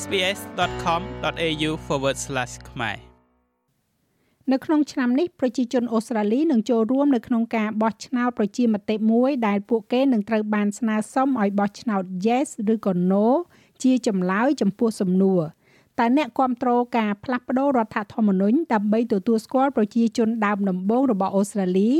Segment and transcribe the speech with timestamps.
[0.00, 1.70] sbs.com.au/
[2.70, 2.98] ខ្មែរ
[4.52, 13.26] នៅក្នុងឆ្នាំនេះប្រជាជនអូស្ត្រាលីនឹងចូលរួមនៅក្នុងការបោះឆ្នោតប្រជាមតិមួយដែលពួកគេនឹងត្រូវបានស្នើសុំឲ្យបោះឆ្នោត Yes ឬក៏ No
[13.82, 15.42] ជាចម្លើយចំពោះសំណួរ
[15.98, 21.90] តើអ្នកគ្រប់គ្រងការផ្លាស់ប្តូររដ្ឋធម្មនុញ្ញដើម្បីទទួលស្គាល់ប្រជាជនដើមដំបូងរបស់អូស្ត្រាលី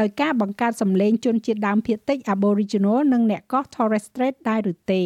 [0.00, 5.04] ដោយការបង្កើតសម្លេងជនជាតិដើមភាគតិច Aboriginal និងអ្នកកោះ Torres Strait ដែរឬទេ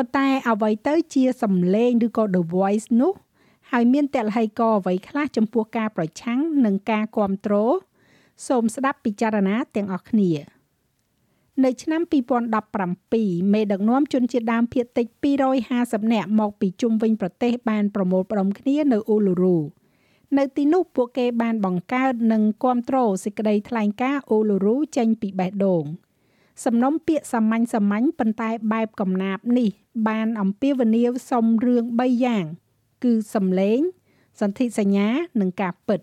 [0.00, 3.12] ប៉ុន្តែអ្វីទៅជាសម្លេងឬក៏ The Voice នោះ
[3.70, 7.74] ហើយមានតលហីកអ្វីខ្លះចំពោះការប្រឆាំងនិងការគ្រប់គ្រង
[8.48, 10.32] សូមស្ដាប់ពិចារណាទាំងអស់គ្នា
[11.64, 12.02] នៅឆ្នាំ
[12.76, 15.06] 2017មេដឹកនាំជនជាតិដើមភាគតិច
[15.60, 19.58] 250នាក់មកពីជុំវិញប្រទេសបានប្រមូលផ្ដុំគ្នានៅអ៊ូលូរូ
[20.38, 25.84] នៅទីនោះពួកគេបានបង្កើតនិងគ្រប់គ្រងសេចក្តីថ្លែងការណ៍អ៊ូលូរូចេញពីបេះដូង
[26.64, 29.70] សំណុំពាក្យសាមញ្ញសាមញ្ញប៉ុន្តែបែបកំណាព្យនេះ
[30.08, 32.44] បានអំពាវនាវសុំរឿង3យ៉ាង
[33.04, 33.80] គឺសំឡេង
[34.40, 35.08] សន្ធិសញ្ញា
[35.40, 36.00] និងការពិត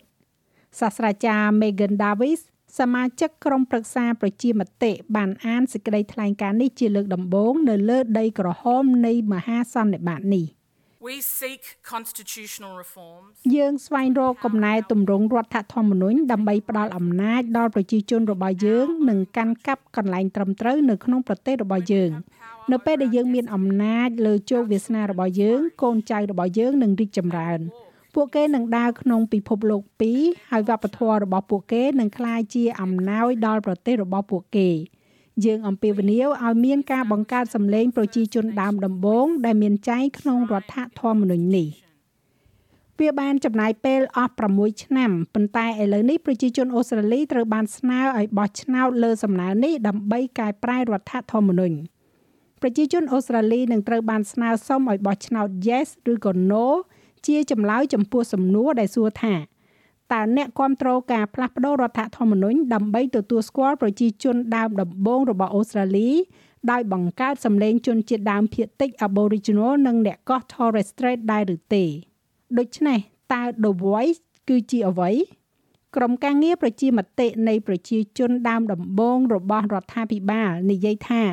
[0.79, 2.41] សាស្ត្រាចារ្យ Megan Davis
[2.79, 10.45] សមាជិកក្រុមប្រឹក្សាប្រជាមតិបានអានសេចក្តីថ្លែងការណ៍នេះជាលើកដំបូងនៅលើដីក្រហមនៃមហាសន្និបាតនេះ
[11.07, 11.63] We seek
[11.93, 22.11] constitutional reforms យើងស្វែងរកកំណែទម្រង់រដ្ឋធម្មនុញ្ញដើម្បីផ្ដល់អំណាចដល់ប្រជាជនរបស់យើងនិងកាន់កាប់កន្លែងត្រឹមត្រូវនៅក្នុងប្រទេសរបស់យើង
[22.71, 27.59] នៅពេលដែលយើងមានអំណាចលើជោគវាសនារបស់យើងកូនចៅរបស់យើងនឹងរីកចម្រើន
[28.15, 29.81] ពួកគេនឹងដើរក្នុងពិភពលោក
[30.17, 34.69] 2ហើយវប្បធម៌របស់ពួកគេនឹងក្លាយជាអំណោយដល់ប្រទេសរបស់ពួកគេ
[35.45, 41.67] យើងអំពាវនាវឲ្យមានការបង្កើតសម្លេងប្រជាជនដើមដំបូងដែលមានចែងក្នុងរដ្ឋធម្មនុញ្ញនេះ
[42.99, 51.77] វាបានចំណាយពេលអស់6ឆ្នាំប៉ុន្តែឥឡូវនេះប្រជាជនអូស្ត្រាលីត្រូវបានស្នើឲ្យបោះឆ្នោតលើសំណើនេះដើម្បីកែប្រែរដ្ឋធម្មនុញ្ញ
[52.61, 56.65] ប្រជាជនអូស្ត្រាលីនឹងត្រូវបានស្នើសុំឲ្យបោះឆ្នោត Yes ឬក៏ No
[57.27, 59.33] ជាចម្លើយចំពោះសំណួរដែលសួរថា
[60.13, 66.09] តើអ្នកគ្រប់គ្រងការផ្លាស់ប្តូររដ្ឋធម្មនុញ្ញដើម្បីទទួលស្គាល់ប្រជាជនដើមដំបូងរបស់អូស្ត្រាលី
[66.71, 71.85] ដោយបង្កើតសម្លេងជនជាតិដើមភាគតិច Aboriginal និងអ្នកកោះ Torres Strait ដែរឬទេ
[72.57, 72.99] ដូច្នេះ
[73.33, 74.19] តើ The Voice
[74.49, 75.11] គឺជាអ្វី
[75.95, 81.23] ក្រុមការងារប្រជាមតិនៃប្រជាជនដើមដំបូងរបស់រដ្ឋាភិបាលនិយាយថា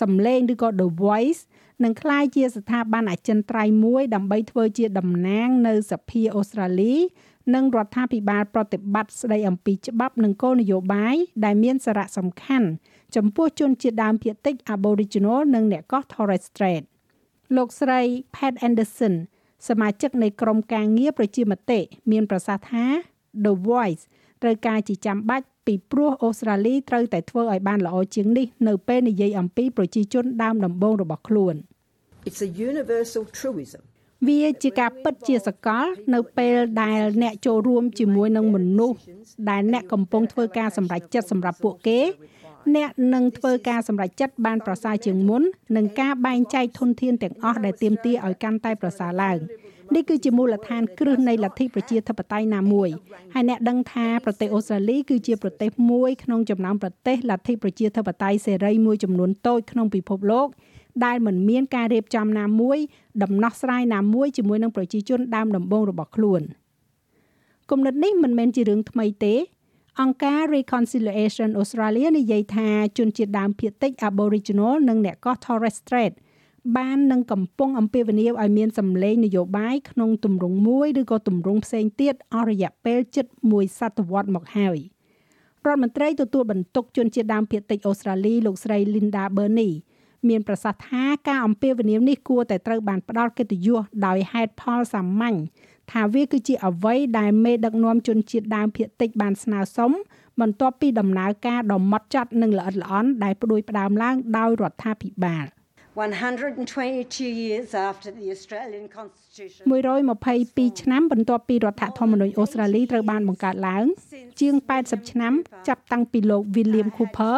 [0.00, 1.40] សម្លេងឬក៏ The Voice
[1.82, 6.94] នឹងក្លាយជាស្ថាប័នអចិន្ត្រៃយ៍មួយដើម្បីធ្វើជាតំណាងនៅសភាអូស្ត្រាលី
[7.54, 12.68] និងរដ្ឋាភិបាលប្រតិបត្តិស្ដីអំពីច្បាប់និងគោលនយោបាយដែលមានសារៈសំខាន់
[13.16, 16.84] ចំពោះជនជាតិដើមភាគតិច Aboriginal និងអ្នកកោះ Torres Strait
[17.56, 18.00] លោកស្រី
[18.34, 19.14] Pat Anderson
[19.68, 21.80] សមាជិកនៃក្រុមការងារប្រជាមតិ
[22.10, 22.84] មានប្រសាសន៍ថា
[23.44, 24.04] The Voice
[24.42, 31.54] ត្រូវការជាចាំបាច់ ពីព្រោះអូស្ត្រាលីត្រូវតែធ្វើឲ្យបានល្អជាងនេះនៅពេលនិយាយអំពីប្រជាជនដើមដំបូងរបស់ខ្លួន
[32.28, 33.82] It's a universal truism
[34.28, 38.98] វាជាការពិតជាសកល នៅពេលដែលអ្នកចូលរួមជាមួយនឹងមនុស្ស
[39.50, 42.00] ដែលអ្នកកំពុងធ្វើការសម្រេចចិត្តសម្រាប់ពួកគេ
[42.76, 45.42] អ្នកនឹងធ្វើការសម្រេចចិត្តបានប្រសើរជាងមុន
[45.76, 49.38] និងការបែងចែកធនធានទាំងអស់ដែលទាមទារឲ្យកាន់តែប្រសើរឡើង
[49.94, 52.88] នេះគឺជាមូលដ្ឋានគ្រឹះនៃលទ្ធិប្រជាធិបតេយ្យណាមួយ
[53.34, 60.48] ហើយអ្នកដឹងថាប្រទេសអូស្ត្រាលីគឺជាប្រទេសមួយក្នុងចំណោមប្រទេសលទ្ធិប្រជាធិបតេយ្យសេរីមួយចំនួនតូចក្នុងពិភពលោក
[61.04, 62.78] ដែលមិនមានការរៀបចំណាមួយ
[63.22, 66.42] ដំណោះស្រាយណាមួយជាមួយនឹងប្រជាជនដើមដំបូងរបស់ខ្លួន
[67.70, 69.34] គំនិតនេះមិនមែនជារឿងថ្មីទេ
[70.00, 72.68] អង្គការ Reconciliation Australia និយាយថា
[72.98, 76.14] ជនជាតិដើមភាគតិច Aboriginal និងអ្នកកោះ Torres Strait
[76.76, 84.78] បាននឹងកំពុងអំពាវនាវឲ្យមានសម្លេងនយោបាយក្នុងទម្រង់មួយឬក៏ទម្រង់ផ្សេងទៀតអស់រយៈពេលជិតមួយសតវត្សមកហើយ
[85.66, 89.72] រដ្ឋមន្ត្រីទទួលបន្ទុកជនជាតិដើមភាគតិចអូស្ត្រាលីលោកស្រី Linda Burney
[90.28, 95.36] មានប្រសាសន៍ថាការអំពាវនាវនេះគួរតែត្រូវបានផ្ដល់កិត្តិយសដោយហេតុផលសាមញ្ញ
[95.92, 99.92] ថាវាគឺជាអ្វីដែលមេដឹកនាំជនជាតិដើមភាគតិចបានស្នើសុំ
[100.40, 105.46] បន្ទាប់ពីដំណើរការដ៏ម៉ត់ចត់និងល្អិតល្អន់ដែលផ្ដួចផ្ដើមឡើងដោយរដ្ឋាភិបាល។
[105.94, 113.84] 122 years after the Australian Constitution 122ឆ្នាំបន្ទាប់ពីរដ្ឋធម្មនុញ្ញអូស្ត្រាលីត្រូវបានបង្កើតឡើង
[114.40, 115.32] ជាង80ឆ្នាំ
[115.68, 117.36] ចាប់តាំងពីលោក William Cooper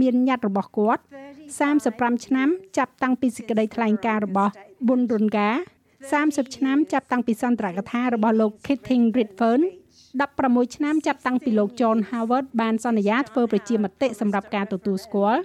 [0.00, 1.02] មានញត្តិរបស់គាត់
[1.62, 2.48] 35ឆ្នាំ
[2.78, 4.52] ចាប់តាំងពីសេចក្តីថ្លែងការណ៍របស់
[4.86, 5.50] Bunrunga
[6.02, 9.62] 30ឆ្នាំចាប់តាំងពីសន្ទរកថារបស់លោក Keating Redfern
[10.22, 15.40] 16ឆ្នាំចាប់តាំងពីលោក John Howard បានសន្យាធ្វើប្រជាមតិសម្រាប់ការទទួលស្គាល់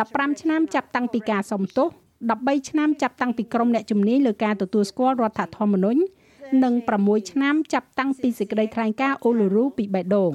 [0.00, 1.88] 15ឆ្នាំចាប់តាំងពីការសុំទោស
[2.28, 6.00] 13ឆ្នាំចាប់តាំងពីក្រុមអ្នកជំនាញលើការទទួលស្គាល់រដ្ឋធម្មនុញ្ញ
[6.64, 10.32] និង6ឆ្នាំចាប់តាំងពីសេចក្តីថ្លែងការណ៍អូលូរូពីបេះដូង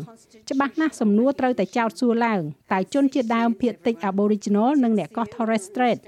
[0.50, 2.42] ច្បាស់ណាស់សំណួរត្រូវតែចោទសួរឡើង
[2.74, 6.00] តើជនជាដើមភាគតិច Aboriginal និងអ្នកកោះ Torres Strait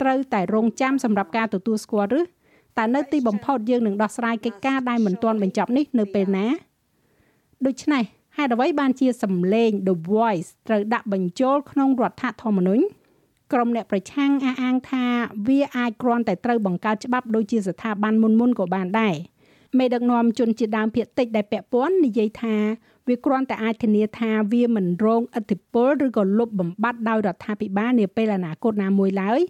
[0.00, 2.20] ត្រូវតែរងចាំសម្រាប់ការទទួលស្គាល់ឬ
[2.78, 6.46] តែនៅទីបំផុតយើងនឹងដោះស្រាយកិច្ចការដែលមិនទាន់បញ្ចប់នេះនៅពេលណា
[7.66, 8.04] ដូច្នេះ
[8.38, 12.84] ហេតុអ្វីបានជាសម្លេង The Voice ត្រូវដាក់បញ្ចូលក្នុងរដ្ឋធម្មនុញ្ញ
[13.52, 15.04] ក្រុមអ្នកប្រឆាំងអះអាងថា
[15.48, 19.14] វាអាចគ្រាន់តែត្រូវបង្កើតច្បាប់ដូចជាស្ថាប័នមុនមុនក៏បានដែរ
[19.78, 22.56] មេដឹកនាំជនជាដើមភាគតិចដែលពាក់ព័ន្ធនិយាយថា
[23.08, 29.40] វាគ្រាន់តែអាចធានាថាវាមិនរងឥទ្ធិពលឬក៏លុបបំបាត់ដោយរដ្ឋាភិបាលនាពេលអនាគតណាមួយឡើយ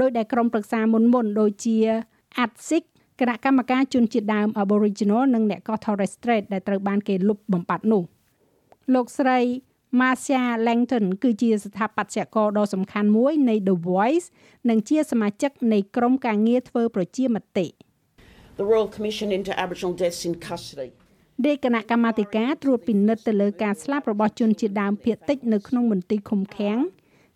[0.00, 1.76] ដោយដែលក្រុមប្រឹក្សាមុនមុនដូចជា
[2.44, 2.82] ATSIC
[3.20, 8.02] គណៈកម្មការជនជាតិដើម Aboriginal និងអ្នកកោះ Torres Strait ដែលត្រូវបានគេលុបបំបាត់នោះ
[8.94, 9.38] លោកស្រី
[10.00, 14.26] Marcia Langton គឺជាស្ថាបត្យករដ៏សំខាន់មួយនៃ The Voice
[14.68, 17.66] និងជាសមាជិកនៃក្រុមការងារធ្វើប្រជាមតិ
[18.58, 20.88] The Royal Commission into Aboriginal Deaths in Custody
[21.44, 26.78] រាជគណៈកម្មាធិការត្រួតពិនិត្យទៅលើការស្លាប់របស់ជនជាតិដើមភាគតិចនៅក្នុងមន្ទីរឃុំឃាំង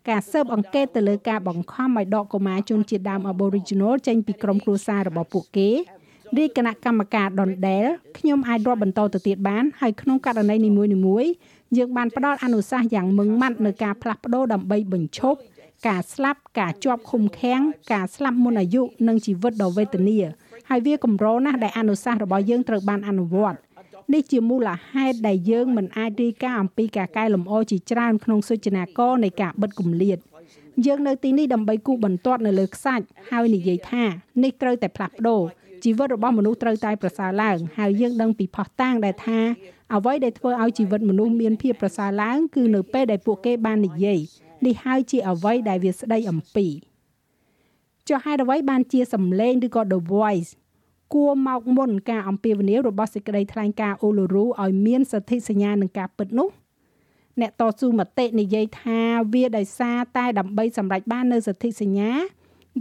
[0.09, 5.69] ការស៊ើបអង្កេតទៅលើការបង្ខំឲ្យដកកុមារជនជាតិដើម Aboriginal ចេញពីក្រុមគ្រួសាររបស់ពួកគេ
[6.35, 7.85] រាជគណៈកម្មការដុនដែល
[8.17, 11.31] ខ្ញុំអាចរាប់បន្តទៅទៀតបានហើយក្នុងករណីនីមួយៗ
[11.77, 15.39] យើងបានផ្ដល់អនុសាសន៍យ៉ាងម៉ឺងម៉ាត់នៅការផ្លាស់ប្ដូរដើម្បីបញ្ឈប់
[15.87, 17.61] ការស្លាប់ការជាប់ឃុំឃាំង
[17.93, 20.19] ការស្លាប់មុនអាយុនិងជីវិតដ៏វេទនា
[20.69, 23.57] ហើយវាកម្រណាស់ដែលអនុសាសន៍របស់យើងត្រូវបានអនុវត្ត
[24.13, 30.17] នេះជាមូលហេតុដែលយើងមិនអាចរាយការណ៍អំពីការកែលម្អជាច្រើនក្នុងសុចនាករនៃការបិទគម្លាត
[30.85, 34.03] យើងនៅទីនេះដើម្បីគូបន្ទាត់នៅលើខ្សាច់ហើយនិយាយថា
[34.43, 35.41] នេះត្រូវតែផ្លាស់ប្ដូរ
[35.83, 39.39] ជីវិតរបស់មនុស្សត្រូវតែប្រសើរឡើងហើយយើងដឹងពីផុសតាងដែលថា
[39.95, 44.19] អ្វីដែលធ្វើឲ្យជីវិតមនុស្សមានភាពប្រសើរឡើងគឺនៅពេលដែលពួកគេបាននិយាយ
[44.65, 46.67] នេះហើយជាអ្វីដែលវាស្ដីអំពី
[48.07, 50.51] ចុះហេតុអ្វីបានជាសម្លេងឬក៏ The Voice
[51.13, 56.49] គួរមកមុនការអំពាវនាវរបស់សេចក្តីថ្លែងការណ៍អូឡូរូឲ្យមានសន្ធិសញ្ញានឹងការពិតនោះ
[57.41, 58.99] អ្នកតស៊ូមតិនិយាយថា
[59.33, 62.11] វាដោយសារតែដើម្បីសម្រេចបាននៅសន្ធិសញ្ញា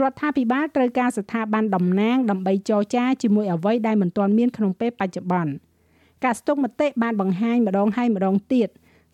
[0.03, 5.53] រដ្ឋាភិបាលត្រូវការស្ថាប័នតំណាងដើម្បីចរចាជាមួយអ្វីដែលមិនទាន់មានក្នុងពេលបច្ចុប្បន្ន
[6.25, 8.69] ការស្ទុកមតិបានបង្ហាញម្ដងហើយម្ដងទៀត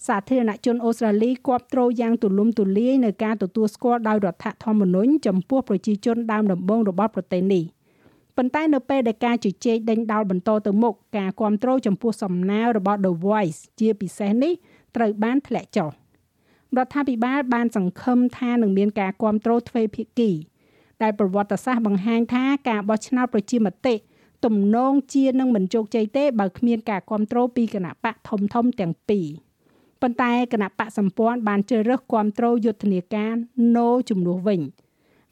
[0.09, 7.65] សាធារណជនអូស្ត្រាលីគ្រប់គ្រងយ៉ាងទូលំទូលាយនៅការទទួលស្គាល់ដោយរដ្ឋធម្មនុញ្ញចំពោះប្រជាជនដើមដំបូងរបស់ប្រទេសនេះ។
[8.37, 14.53] ប៉ុន្តែនៅពេលដែលការជជែកដេញដោលបន្តទៅមុខការគ្រប់គ្រងចំពោះសំណើរបស់ The Voice ជាពិសេសនេះ
[14.97, 15.91] ត្រូវបានធ្លាក់ចុះ
[16.77, 20.31] រដ្ឋាភិបាលបានសង្ឃឹមថានឹងមានការគ្រប់គ្រងទ្វេភាគី
[21.03, 23.95] ដែលប្រវត្តិសាស្ត្របង្ហាញថាការបោះឆ្នោតប្រជាមតិ
[24.45, 29.27] ទំនងជានឹងមិនជោគជ័យទេបើគ្មានការគ្រប់គ្រងពីគណៈបកធំធំទាំងពីរ
[30.01, 33.35] ប៉ុន្តែគណៈបកសម្ព័ន្ធបានជ្រើសរើសគ្រប់គ្រងយុទ្ធនាការ
[33.75, 34.61] No ជំនួសវិញ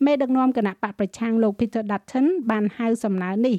[0.05, 3.57] មេដឹកនាំគណៈបកប្រឆាំងលោក Peter Dutton បានហៅសំណើនេះ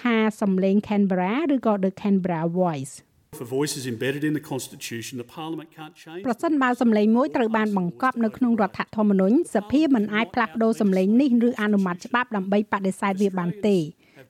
[0.00, 2.94] ថាសំឡេង Canberra ឬក៏ The Canberra Voice
[3.38, 13.76] For voices embedded in the constitution the parliament can't change ប្រសិនបើសំឡេងមួយត្រូវបានបង្កប់នៅក្នុងរដ្ឋធម្មនុញ្ញសភាមិនអាចផ្លាស់ប្ដូរសំឡេងនេះឬអនុម័តច្បាប់ដើម្បីបដិសេធវាបានទេ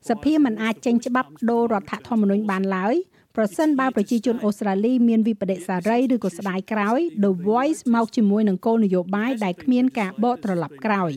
[0.09, 2.95] សភាមិនអាចចេញច្បាប់ដូររដ្ឋធម្មនុញ្ញបានឡើយ
[3.35, 11.11] ប្រសិនបើប្រជាជនអូស្ត្រាលីមានវិបដិសារីឬក៏ស្ដាយក្រោយ The Voice មកជាមួយនឹងគោលនយោបាយដែលគ្មានការបកត្រឡប់ក្រោយ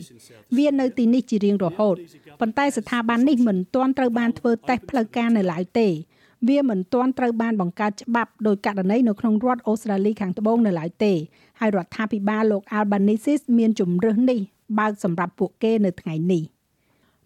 [0.57, 1.95] វានៅទីនេះជារៀងរហូត
[2.39, 5.87] ប៉ុន្តែស្ថាប័ននេះមិនទាន់ត្រូវបានធ្វើតេស្តផ្លូវការនៅឡើយទេ
[6.47, 11.13] វាមិនទាន់ត្រូវបានបង្កើតច្បាប់ដោយករណីនៅក្នុងរដ្ឋអូស្ត្រាលីខាងត្បូងនៅឡើយទេ
[11.59, 14.39] ហើយរដ្ឋាភិបាលលោក Albanese មានជំរើសនេះ
[14.79, 16.43] បើកសម្រាប់ពួកគេនៅថ្ងៃនេះ។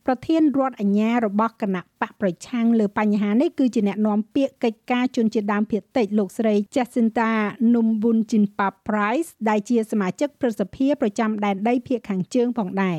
[0.07, 7.31] ប្រធានរដ្ឋអាជ្ញារបស់គណៈបកប្រឆាំងលើបញ្ហានេះគឺជាអ្នកនាំពាក្យកិច្ចការជនជាតិដើមភាគតិចលោកស្រី Jacinta
[7.73, 12.97] Numbunjinpa Price ដែលជាសមាជិកព្រឹទ្ធសភាប្រចាំដែនដីភាគខាងជើងផងដែរ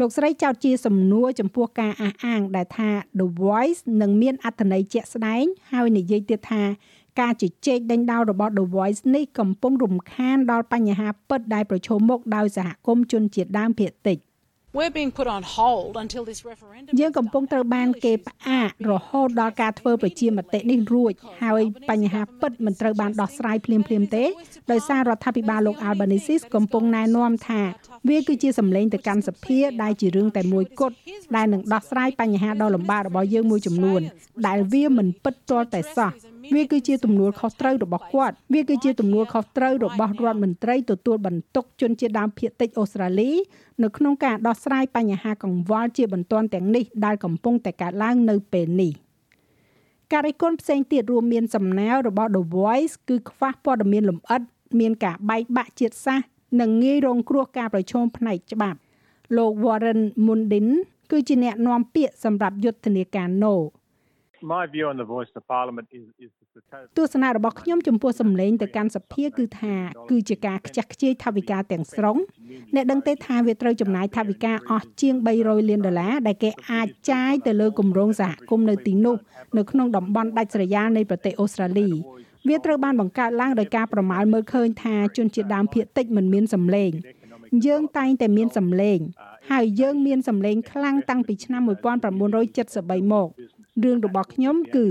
[0.00, 6.62] លោកស្រីចោទជាសំណួរចំពោះការអះអាងដែលថា The Voice នឹងមានអត្ថន័យជាក់ស្ដែងហើយនិយាយទៀតថា
[7.20, 14.18] ការជជែកដេញដោលរបស់ The Voice នេះកំពុងរំខានដល់បញ្ហាពិតដែលប្រឈមមុខដោយសហគមន៍ជនជាតិដើមភាគតិច
[14.78, 24.24] We're being put on hold until this referendum យើងកំពុងត្រូវបានគេផ្អាករហូតដល់ការធ្វើប្រជាមតិនេះរួចហើយបញ្ហាពិតមិនត្រូវបានដោះស្រាយភ្លាមៗទេ
[24.72, 27.62] ដោយសាររដ្ឋាភិបាលលោក Albanese កំពុងណែនាំថា
[28.08, 30.96] វាគឺជាសម្លេងទៅកាន់សភាដែលជារឿងតែមួយគត់
[31.36, 34.00] ដែលនឹងដោះស្រាយបញ្ហាដ៏លំបាករបស់យើងមួយចំនួន
[34.46, 36.10] ដែលវាមិនពិតទាល់តែសោះ
[36.54, 43.30] វាគឺជាទំនួលខុសត្រូវរបស់គាត់វាគឺជាទំនួលខុសត្រូវរបស់រដ្ឋមន្ត្រីទទួលបន្ទុកជនជាតិដើមភាគតិចអូស្ត្រាលី
[43.82, 48.92] នៅក្នុងការដោះស្រាយបញ្ហាកង្វល់ជាបន្ទាន់ទាំងនេះដែលកំពុងតែកើតឡើងនៅពេលនេះ
[50.12, 54.40] ការរិះគន់ផ្សេងទៀតរួមមានសំណើរបស់ The Voice គឺខ្វះព័ត៌មានលម្អិត
[54.80, 56.26] មានការបែកបាក់ជាតិសាសន៍
[56.60, 58.78] និងងាយរងគ្រោះការប្រឈមផ្នែកច្បាប់
[59.36, 60.68] លោក Warren Mundin
[61.10, 63.54] គឺជាអ្នកនាំពាក្យសម្រាប់យុទ្ធនាការ No
[64.52, 66.32] My view on the voice of parliament is is
[66.96, 69.74] ទស្សនៈរបស់ខ្ញុំចំពោះសម្លេងទៅកាន់សភាគឺថា
[70.10, 72.16] គឺជាការខ្ជះខ្ជាយថវិកាទាំងស្រុង
[72.74, 79.16] អ្នកដឹងទេថាវាត្រូវចំណាយថវិកាអស់ជាង300លានដុល្លារដែលគេអាចចាយទៅលើគម្រោងសហគមន៍នៅទីនោះ
[79.56, 81.88] នៅក្នុងតំបន់ដាច់ស្រយាលនៃប្រទេសអូស្ត្រាលី
[82.48, 86.90] វាត្រូវបានបង្កើតឡើងដោយការប្រមាលមើលឃើញថាជនជាតិដើមភាគតិចមិនមានសម្លេង
[87.66, 88.98] យើងតែងតែមានសម្លេង
[89.50, 93.28] ហើយយើងមានសម្លេងខ្លាំងតាំងពីឆ្នាំ1973មក
[93.84, 94.86] រឿងរបស់ខ្ញុំគឺ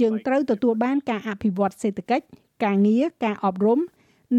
[0.00, 2.24] យើងត្រូវទទួលបានការអភិវឌ្ឍសេដ្ឋកិច្ច
[2.64, 3.80] ការងារការអប់រំ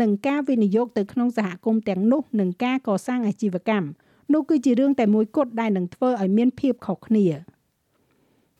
[0.01, 3.87] និងការវិនិយោគទៅក្នុងសហគមន៍ទាំងនោះនិងការកសាងអាជីវកម្ម
[4.33, 7.25] នោះគឺជារឿងតែមួយគត់ដែលនឹងធ្វើឲ្យមានភាពខុសគ្នា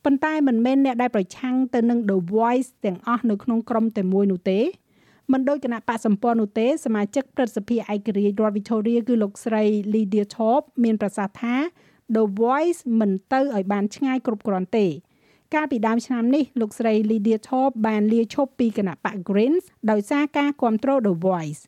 [0.04, 4.60] ប៉ុន្តែមិនមែនអ្នកដែលប្រឆាំងទៅនឹង The Voice ទាំងអស់នៅក្នុងក្រុមតែមួយនោះទេ
[5.32, 9.62] មិនដោយគណៈបកសម្ព័ន្ធនោះទេសមាជិកព្រឹទ្ធសភាឯករាជ្យរដ្ឋ Victoria គឺលោកស្រី
[9.94, 11.56] Lydia Thorpe មានប្រសាសន៍ថា
[12.16, 14.86] The Voice មិនទៅឲ្យបានឆ្ងាយគ្រប់គ្រាន់ទេ
[15.54, 21.60] កាលពីដើមឆ្នាំនេះលោកស្រី Lydia Thorpe បានលាឈប់ពីគណៈបក Greens ដោយសារការគ្រប់គ្រង The Voice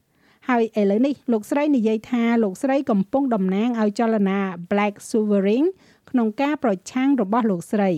[0.48, 4.38] ហើយឥឡូវនេះលោកស្រីនិយាយថាលោកស្រីកំពុងតំណាងឲ្យចលនា
[4.70, 5.66] Black Sovereign
[6.10, 7.90] ក្នុងការប្រឆាំងរបស់លោកស្រី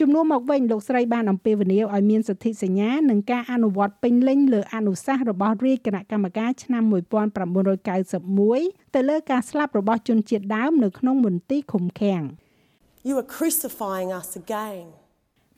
[0.00, 12.22] ជំនួសមកវិញលោកស្រីបានអំពាវនាវឲ្យមានសន្ធិសញ្ញានិងការអនុវត្តពេញលេញលើអនុសាសន៍របស់រាជគណៈកម្មការឆ្នាំ1991ទៅលើការស្លាប់របស់ជនជាតិដើមនៅក្នុងមន្ទីរឃុំឃាំង
[13.08, 14.84] You are crucifying us again.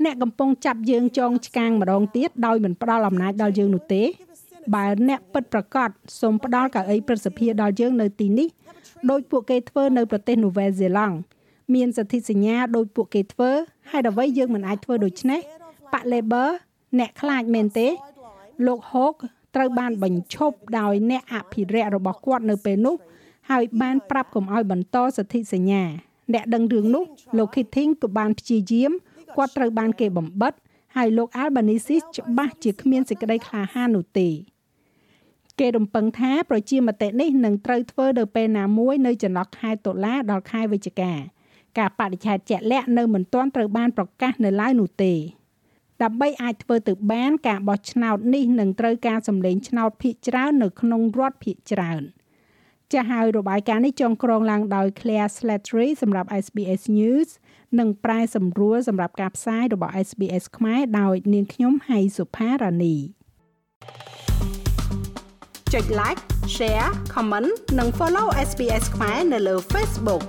[0.04, 4.02] អ្នកកំពុងចាប់យើងចងឆ្កាងម្ដងទៀតដោយមិនផ្ដល់អំណាចដល់យើងនោះទេ
[4.74, 5.88] បើអ្នកពិតប្រកប
[6.20, 8.48] សូមផ្ដល់កៅអីព្រឹទ្ធសភាដល់យើងនៅទីនេះ
[9.10, 11.16] ដោយពួកគេធ្វើនៅប្រទេសនូវែលសេឡង់
[11.74, 13.50] មានសន្ធិសញ្ញាដោយពួកគេធ្វើ
[13.90, 15.40] ហើយអ្វីយើងមិនអាចធ្វើដូច្នេះ
[15.92, 16.48] ប៉ាក់ Labor
[16.98, 17.88] អ្នកខ្លាចមែនទេ
[18.66, 19.22] លោក Hawke
[19.54, 22.96] ត្រូវបានបញ្ឈប់ដោយអ្នកអភិរក្សរបស់គាត់នៅពេលនោះ
[23.50, 25.82] ហើយបានប្រាប់កុំឲ្យបន្តសន្ធិសញ្ញា
[26.34, 27.04] អ្នកដឹងរឿងនោះ
[27.38, 28.92] លោក Keating ក៏បានព្យាយាម
[29.36, 30.52] គាត់ត្រូវបានគេបំបិត
[30.96, 34.28] ហើយលោក Albanese ច្បាស់ជាគ្មានសេចក្តីក្លាហាននោះទេ
[35.60, 41.12] គេរំពឹងថាប្រជាមតិនេះនឹងត្រូវធ្វើនៅពេលណាមួយនៅចន្លោះខែតុលាដល់ខែវិច្ឆិកា
[41.78, 45.12] ការបដិឆេទជាក់លាក់នៅមិនទាន់ត្រូវបានប្រកាសនៅឡើយនោះទេ
[46.02, 52.02] ដើម្បីអាចធ្វើទៅបានការបោះឆ្នោតនេះនឹងត្រូវការសម្លេងឆ្នោតភាគច្រើននៅក្នុងរដ្ឋភាគច្រើន
[52.92, 57.28] ចាស់ហើយរបាយការណ៍នេះចងក្រងឡើងដោយ Claire Slattery សម្រាប់ SBS News
[57.78, 62.96] និងប្រែសម្រួលសម្រាប់ការផ្សាយរបស់ SBS ខ្មែរដោយនាងខ្ញុំហៃសុផារ៉ានី
[65.72, 66.20] ចុច like
[66.56, 70.24] share comment និង follow SBS ខ្មែរនៅលើ Facebook